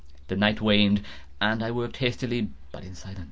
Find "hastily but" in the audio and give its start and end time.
1.97-2.83